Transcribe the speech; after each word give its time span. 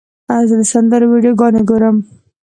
زه 0.49 0.55
د 0.59 0.63
سندرو 0.71 1.05
ویډیوګانې 1.11 1.61
ګورم. 1.69 1.97